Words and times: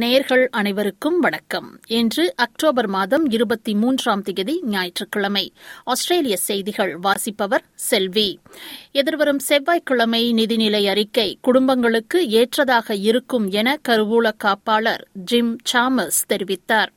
நேர்கள் 0.00 0.48
அனைவருக்கும் 0.48 1.20
வணக்கம். 1.20 1.78
இன்று 1.86 2.32
அக்டோபர் 2.36 2.86
மாதம் 2.86 3.30
இருபத்தி 3.30 3.74
மூன்றாம் 3.74 4.22
தேதி 4.22 4.60
ஞாயிற்றுக்கிழமை. 4.64 5.52
ஆஸ்திரேலிய 5.84 6.36
செய்திகள் 6.36 6.96
வாசிப்பவர் 6.96 7.64
செல்வி. 7.74 8.38
எதிர்வரும் 8.92 9.38
செவ்வாய்க்கிழமை 9.38 10.32
நிதிநிலை 10.32 10.88
அறிக்கை 10.88 11.38
குடும்பங்களுக்கு 11.40 12.28
ஏற்றதாக 12.28 12.94
இருக்கும் 12.94 13.50
என 13.50 13.78
கருவூல 13.88 14.30
காப்பாளர் 14.44 15.02
ஜிம் 15.12 15.56
சாமஸ் 15.72 16.20
தெரிவித்தார். 16.28 16.88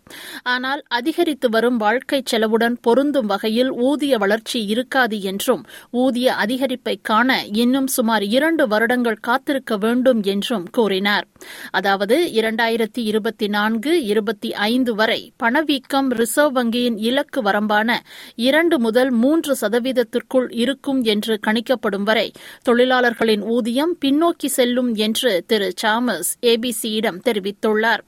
ஆனால் 0.44 0.84
அதிகரித்து 0.88 1.50
வரும் 1.50 1.78
வாழ்க்கை 1.78 2.24
செலவுடன் 2.32 2.78
பொருந்தும் 2.82 3.26
வகையில் 3.26 3.72
ஊதிய 3.72 4.18
வளர்ச்சி 4.18 4.66
இருக்காது 4.66 5.22
என்றும் 5.22 5.66
ஊதிய 5.92 6.34
அதிகரிப்பை 6.34 6.96
காண 7.02 7.46
இன்னும் 7.46 7.88
சுமார் 7.88 8.24
இரண்டு 8.24 8.68
வருடங்கள் 8.68 9.20
காத்திருக்க 9.22 9.78
வேண்டும் 9.78 10.24
என்றும் 10.24 10.70
கூறினார். 10.72 11.28
அதாவது 11.72 12.32
இரண்டாயிரத்தி 12.34 12.90
இரண்டாயிரத்தி 12.92 13.10
இருபத்தி 13.12 13.48
நான்கு 13.48 14.04
இருபத்தி 14.06 14.54
ஐந்து 14.54 14.96
வரை 14.96 15.32
பணவீக்கம் 15.38 16.10
ரிசர்வ் 16.12 16.56
வங்கியின் 16.58 16.98
இலக்கு 16.98 17.42
வரம்பான 17.42 17.98
இரண்டு 18.36 18.80
முதல் 18.80 19.12
மூன்று 19.12 19.56
சதவீதத்திற்குள் 19.62 20.48
இருக்கும் 20.50 21.04
என்று 21.04 21.40
கணிக்கப்படும் 21.48 22.04
வரை 22.04 22.32
தொழிலாளர்களின் 22.62 23.42
ஊதியம் 23.42 23.98
பின்னோக்கி 24.06 24.46
செல்லும் 24.46 24.96
என்று 24.96 25.44
திரு 25.48 25.74
சாமஸ் 25.82 26.32
ஏபிசியிடம் 26.42 27.22
தெரிவித்துள்ளார். 27.26 28.04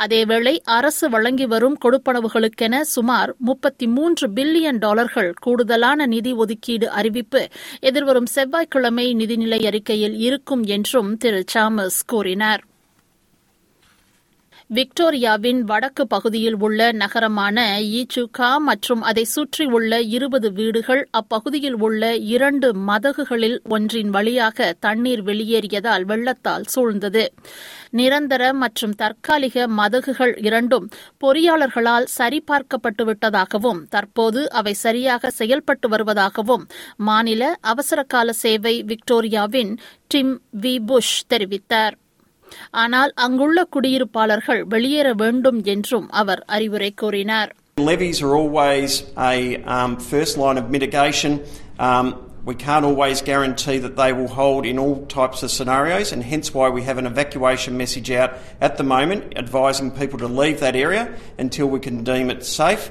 அதேவேளை 0.00 0.58
அரசு 0.64 1.10
வழங்கி 1.10 1.46
வரும் 1.46 1.78
கொடுப்பனவுகளுக்கென 1.84 2.80
சுமார் 2.80 3.34
முப்பத்தி 3.38 3.86
மூன்று 3.86 4.28
பில்லியன் 4.28 4.78
டாலர்கள் 4.78 5.32
கூடுதலான 5.40 6.06
நிதி 6.06 6.32
ஒதுக்கீடு 6.32 6.90
அறிவிப்பு 6.90 7.48
எதிர்வரும் 7.80 8.26
செவ்வாய்க்கிழமை 8.26 9.14
நிதிநிலை 9.14 9.66
அறிக்கையில் 9.66 10.16
இருக்கும் 10.16 10.64
என்றும் 10.64 11.16
திரு 11.16 11.44
சாமஸ் 11.54 12.02
கூறினார். 12.06 12.62
விக்டோரியாவின் 14.76 15.58
வடக்கு 15.60 16.06
பகுதியில் 16.06 16.56
உள்ள 16.56 16.92
நகரமான 16.92 17.56
ஈச்சுகா 17.80 18.56
மற்றும் 18.58 19.00
அதை 19.00 19.24
சுற்றியுள்ள 19.24 20.00
இருபது 20.00 20.52
வீடுகள் 20.52 21.08
அப்பகுதியில் 21.10 21.76
உள்ள 21.80 22.16
இரண்டு 22.16 22.68
மதகுகளில் 22.74 23.58
ஒன்றின் 23.68 24.10
வழியாக 24.10 24.76
தண்ணீர் 24.80 25.22
வெளியேறியதால் 25.22 26.04
வெள்ளத்தால் 26.04 26.64
சூழ்ந்தது. 26.74 27.24
நிரந்தர 27.90 28.52
மற்றும் 28.52 28.94
தற்காலிக 28.94 29.66
மதகுகள் 29.68 30.34
இரண்டும் 30.38 30.90
பொறியாளர்களால் 31.24 32.08
சரிபார்க்கப்பட்டுவிட்டதாகவும் 32.18 33.82
தற்போது 33.88 34.50
அவை 34.50 34.72
சரியாக 34.72 35.30
செயல்பட்டு 35.30 35.88
வருவதாகவும் 35.88 36.64
மாநில 36.96 37.56
அவசரகால 37.60 38.30
சேவை 38.30 38.84
விக்டோரியாவின் 38.84 39.74
டிம் 40.06 40.40
வி 40.60 40.78
புஷ் 40.86 41.16
தெரிவித்தார். 41.28 41.96
ஆனால் 42.71 43.11
அங்குள்ள 43.15 43.59
குடியிருப்பாளர்கள் 43.75 44.61
வெளியேற 44.63 45.13
வேண்டும் 45.13 45.61
என்றும் 45.65 46.09
அவர் 46.21 46.43
அறிவுரை 46.47 46.91
கூறினார் 46.91 47.51
Levies 47.77 48.19
are 48.25 48.35
always 48.35 48.91
a 49.33 49.35
um, 49.75 49.91
first 50.11 50.33
line 50.37 50.57
of 50.57 50.65
mitigation. 50.75 51.33
Um, 51.79 52.07
we 52.43 52.55
can't 52.55 52.85
always 52.85 53.17
guarantee 53.21 53.77
that 53.77 53.95
they 53.97 54.11
will 54.13 54.31
hold 54.39 54.65
in 54.65 54.77
all 54.79 54.95
types 55.07 55.39
of 55.43 55.51
scenarios, 55.51 56.11
and 56.13 56.23
hence 56.23 56.47
why 56.53 56.67
we 56.69 56.81
have 56.83 56.97
an 56.97 57.05
evacuation 57.05 57.77
message 57.77 58.09
out 58.21 58.31
at 58.61 58.77
the 58.77 58.83
moment 58.95 59.37
advising 59.37 59.91
people 59.91 60.19
to 60.19 60.29
leave 60.41 60.59
that 60.59 60.75
area 60.75 61.03
until 61.37 61.67
we 61.75 61.79
can 61.79 62.03
deem 62.03 62.29
it 62.29 62.43
safe. 62.59 62.85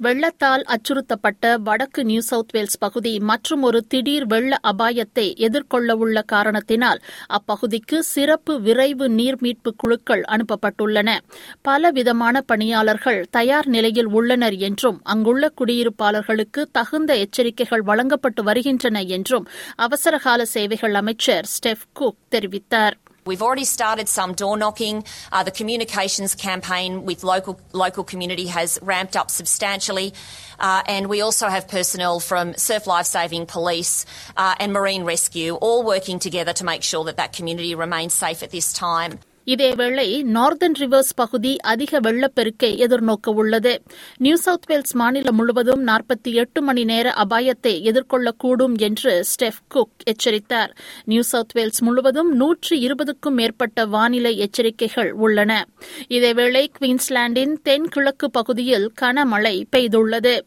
வெள்ளத்தால் 0.00 0.64
அச்சுறுத்தப்பட்ட 0.64 1.58
வடக்கு 1.58 2.04
new 2.04 2.20
South 2.20 2.52
Wales 2.52 2.78
பகுதி 2.78 3.18
மற்றும் 3.20 3.62
ஒரு 3.62 3.84
திடீர் 3.88 4.26
வெள்ள 4.26 4.56
அபாயத்தை 4.62 5.26
எதிர்கொள்ளவுள்ள 5.46 6.24
காரணத்தினால் 6.24 7.00
அப்பகுதிக்கு 7.28 7.98
சிறப்பு 7.98 8.60
விரைவு 8.60 9.08
நீர் 9.08 9.38
மீட்பு 9.40 9.74
குழுக்கள் 9.76 10.24
அனுப்பப்பட்டுள்ளன. 10.28 11.18
பலவிதமான 11.62 12.40
பணியாளர்கள் 12.40 13.24
தயார் 13.30 13.66
நிலையில் 13.66 14.06
உள்ளனர் 14.06 14.52
என்றும் 14.52 15.00
அங்குள்ள 15.04 15.52
குடியிருப்பாளர்களுக்கு 15.60 16.64
தகுந்த 16.72 17.14
எச்சரிக்கைகள் 17.14 17.84
வழங்கப்பட்டு 17.84 18.42
வருகின்றன 18.42 19.02
என்றும் 19.02 19.48
அவசரகால 19.76 20.44
சேவைகள் 20.44 20.94
அமைச்சர் 20.94 21.48
ஸ்டெஃப் 21.54 21.88
குக் 21.92 22.20
தெரிவித்தார். 22.30 22.94
We've 23.26 23.40
already 23.40 23.64
started 23.64 24.08
some 24.08 24.34
door 24.34 24.58
knocking. 24.58 25.04
Uh, 25.32 25.42
the 25.44 25.50
communications 25.50 26.34
campaign 26.34 27.06
with 27.06 27.24
local 27.24 27.58
local 27.72 28.04
community 28.04 28.48
has 28.48 28.78
ramped 28.82 29.16
up 29.16 29.30
substantially, 29.30 30.12
uh, 30.58 30.82
and 30.86 31.08
we 31.08 31.22
also 31.22 31.48
have 31.48 31.66
personnel 31.66 32.20
from 32.20 32.54
Surf 32.54 32.86
Life 32.86 33.06
Saving 33.06 33.46
Police 33.46 34.04
uh, 34.36 34.56
and 34.60 34.74
Marine 34.74 35.04
Rescue 35.04 35.54
all 35.54 35.84
working 35.84 36.18
together 36.18 36.52
to 36.52 36.64
make 36.64 36.82
sure 36.82 37.04
that 37.04 37.16
that 37.16 37.32
community 37.32 37.74
remains 37.74 38.12
safe 38.12 38.42
at 38.42 38.50
this 38.50 38.74
time. 38.74 39.18
இதேவேளை 39.46 40.22
northern 40.22 40.72
reverse 40.78 41.14
பகுதி 41.14 41.56
அதிக 41.56 42.00
வெள்ளப்பெருக்கை 42.00 42.82
எதிர்நோக்க 42.82 43.30
உள்ளது. 43.34 43.82
New 44.16 44.36
South 44.36 44.66
Wales 44.66 44.92
மாநிலம் 44.92 45.36
முழுவதும் 45.36 45.86
நாற்பத்தி 45.86 46.32
எட்டு 46.32 46.62
மணி 46.62 46.84
நேர 46.84 47.14
அபாயத்தை 47.16 47.82
எதிர்கொள்ளக்கூடும் 47.82 48.78
என்று 48.78 49.24
ஸ்டெஃப் 49.24 49.62
குக் 49.68 49.90
எச்சரித்தார். 50.02 50.76
நியூ 51.04 51.22
சவுத் 51.22 51.52
வேல்ஸ் 51.52 51.82
முழுவதும் 51.82 52.34
நூற்று 52.34 52.76
இருபதுக்கும் 52.76 53.30
மேற்பட்ட 53.30 53.86
வானிலை 53.86 54.38
எச்சரிக்கைகள் 54.38 55.10
உள்ளன. 55.10 55.66
இதேவேளை 56.08 56.66
குயின்ஸ்லாண்டின் 56.78 57.60
தென்கிழக்கு 57.62 58.30
பகுதியில் 58.30 58.92
கனமழை 59.00 59.64
பெய்துள்ளது. 59.76 60.38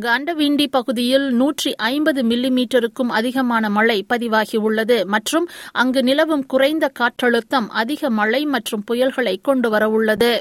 கண்டவிண்டி 0.00 0.66
பகுதியில் 0.70 1.26
நூற்றி 1.30 1.74
ஐம்பது 1.74 2.22
மில்லி 2.22 2.50
மீட்டருக்கும் 2.50 3.08
அதிகமான 3.08 3.70
மழை 3.70 4.04
பதிவாகியுள்ளது. 4.08 5.04
மற்றும் 5.04 5.48
அங்கு 5.72 6.02
நிலவும் 6.02 6.46
குறைந்த 6.46 6.90
காற்றழுத்தம் 7.00 7.68
அதிக 7.68 8.10
மழை 8.10 8.44
மற்றும் 8.44 8.84
புயல்களை 8.90 9.40
கொண்டு 9.40 9.70
வரவுள்ளது 9.70 10.32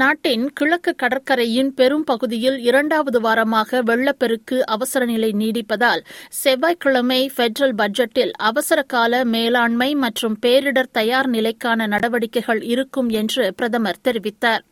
நாட்டின் 0.00 0.52
கிழக்கு 0.52 0.94
கடற்கரையின் 0.94 1.74
பெரும் 1.74 2.04
பகுதியில் 2.04 2.58
இரண்டாவது 2.58 3.20
வாரமாக 3.20 3.80
வெள்ளப்பெருக்கு 3.82 4.60
அவசர 4.64 5.04
நிலை 5.04 5.30
நீடிப்பதால் 5.32 6.02
செவ்வாய்க்கிழமை 6.28 7.30
பெட்ரல் 7.36 7.74
பட்ஜெட்டில் 7.76 8.30
அவசர 8.30 8.82
கால 8.82 9.24
மேலாண்மை 9.24 9.94
மற்றும் 9.94 10.38
பேரிடர் 10.46 10.88
தயார் 10.92 11.28
நிலைக்கான 11.30 11.86
நடவடிக்கைகள் 11.86 12.62
இருக்கும் 12.62 13.08
என்று 13.08 13.54
பிரதமர் 13.54 14.00
தெரிவித்தார். 14.08 14.62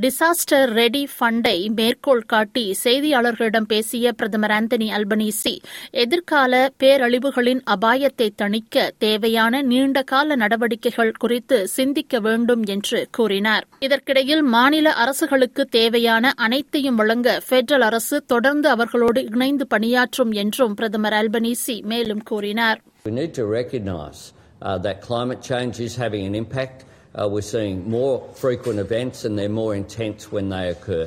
டிசாஸ்டர் 0.00 0.68
ரெடி 0.72 1.08
ஃபண்டை 1.14 1.56
மேற்கோள் 1.74 2.22
காட்டி 2.26 2.76
செய்தியாளர்களிடம் 2.84 3.68
பேசிய 3.68 4.12
பிரதமர் 4.12 4.50
ஆந்தனி 4.50 4.90
அல்பனீசி 4.90 5.54
எதிர்கால 5.90 6.72
பேரழிவுகளின் 6.82 7.64
அபாயத்தை 7.70 8.28
தணிக்க 8.36 8.90
தேவையான 8.98 9.62
நீண்டகால 9.62 10.36
நடவடிக்கைகள் 10.36 11.12
குறித்து 11.18 11.68
சிந்திக்க 11.68 12.20
வேண்டும் 12.20 12.64
என்று 12.64 13.08
கூறினார். 13.10 13.66
இதற்கிடையில் 13.80 14.56
மாநில 14.58 14.88
அரசுகளுக்கு 15.02 15.62
தேவையான 15.78 16.32
அனைத்தையும் 16.44 16.98
வழங்க 17.00 17.28
பெட்ரல் 17.48 17.84
அரசு 17.88 18.16
தொடர்ந்து 18.32 18.68
அவர்களோடு 18.74 19.20
இணைந்து 19.32 19.64
பணியாற்றும் 19.66 20.32
என்றும் 20.42 20.74
பிரதமர் 20.74 21.16
அல்பனீசி 21.20 21.76
மேலும் 21.92 22.22
கூறினார் 22.30 22.80
We 23.04 23.12
need 23.20 23.34
to 23.40 23.44
recognise 23.60 24.20
uh, 24.62 24.78
that 24.86 24.96
climate 25.08 25.42
change 25.50 25.76
is 25.86 25.94
having 26.04 26.24
an 26.30 26.34
impact. 26.34 26.78
Uh, 26.80 27.26
we're 27.32 27.50
seeing 27.54 27.76
more 27.90 28.14
frequent 28.42 28.78
events 28.86 29.18
and 29.26 29.34
they're 29.38 29.56
more 29.62 29.74
intense 29.82 30.22
when 30.34 30.48
they 30.54 30.64
occur. 30.74 31.04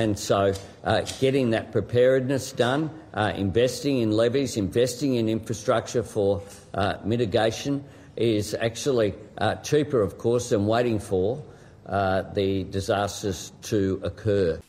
And 0.00 0.12
so, 0.28 0.38
uh, 0.84 1.00
getting 1.24 1.46
that 1.56 1.66
preparedness 1.76 2.46
done, 2.66 2.82
uh, 3.14 3.32
investing 3.46 3.96
in 4.04 4.10
levies, 4.22 4.52
investing 4.66 5.12
in 5.20 5.28
infrastructure 5.38 6.04
for 6.14 6.30
uh, 6.74 6.94
mitigation 7.12 7.74
is 8.34 8.48
actually 8.68 9.10
uh, 9.38 9.54
cheaper, 9.68 10.02
of 10.08 10.14
course, 10.18 10.48
than 10.52 10.64
waiting 10.74 11.00
for 11.10 11.26
uh, 11.86 12.22
the 12.32 12.64
disasters 12.66 13.52
to 13.62 14.00
occur. 14.02 14.60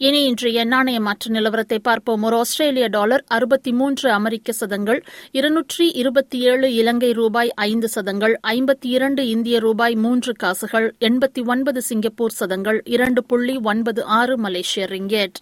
இனி 0.00 0.18
இன்றைய 0.24 0.64
நாணய 0.64 0.98
மாற்று 1.00 1.28
நிலவரத்தை 1.32 1.78
பார்ப்போம் 1.78 2.22
ஒரு 2.22 2.36
ஆஸ்திரேலிய 2.36 2.86
dollar 2.88 3.22
அறுபத்தி 3.28 3.70
மூன்று 3.72 4.08
அமெரிக்க 4.10 4.52
சதங்கள் 4.52 5.00
இருநூற்றி 5.32 5.86
இருபத்தி 5.94 6.38
ஏழு 6.44 6.68
இலங்கை 6.74 7.10
ரூபாய் 7.12 7.50
ஐந்து 7.64 7.88
சதங்கள் 7.88 8.34
ஐம்பத்தி 8.52 8.90
இரண்டு 8.90 9.24
இந்திய 9.28 9.58
ரூபாய் 9.58 9.96
மூன்று 9.96 10.34
காசுகள் 10.36 10.88
எண்பத்தி 11.00 11.42
ஒன்பது 11.46 11.82
சிங்கப்பூர் 11.82 12.38
சதங்கள் 12.38 12.80
இரண்டு 12.88 13.22
புள்ளி 13.24 13.56
ஒன்பது 13.64 14.02
ஆறு 14.18 14.36
மலேசிய 14.38 14.86
ரிங்கேட் 14.86 15.38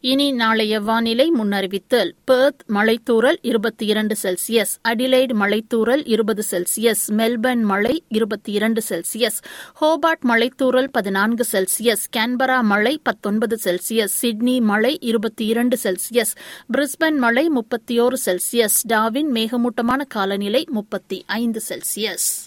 இனி 0.00 0.32
நாளைய 0.32 0.80
வானிலை 0.80 1.32
முன்னறிவித்தல். 1.38 2.10
பெர்த் 2.24 2.62
மலைத்தூரல் 2.68 3.36
இருபத்தி 3.40 3.86
இரண்டு 3.86 4.16
செல்சியஸ். 4.22 4.74
அடிலைட் 4.88 5.32
மலைத்தூரல் 5.32 6.02
இருபது 6.04 6.44
செல்சியஸ். 6.50 7.10
மெல்பர்ன் 7.10 7.62
மழை 7.62 8.04
இருபத்தி 8.08 8.52
இரண்டு 8.52 8.82
செல்சியஸ். 8.88 9.38
ஹோபார்ட் 9.80 10.24
மலைத்தூரல் 10.28 10.86
பதினான்கு 10.86 11.46
செல்சியஸ். 11.52 12.04
கேன்பரா 12.16 12.60
மழை 12.60 13.00
பத்தொன்பது 13.02 13.58
செல்சியஸ். 13.64 14.14
சிட்னி 14.22 14.60
மழை 14.60 14.98
இருபத்தி 15.00 15.46
இரண்டு 15.46 15.78
செல்சியஸ். 15.82 16.34
பிரிஸ்பன் 16.76 17.16
மழை 17.16 17.48
முப்பத்தி 17.48 18.02
ஓரு 18.02 18.16
செல்சியஸ். 18.26 18.78
டாவின் 18.88 19.30
மேகமூட்டமான 19.30 20.04
காலநிலை 20.04 20.66
முப்பத்தி 20.70 21.24
ஐந்து 21.26 21.60
செல்சியஸ். 21.68 22.46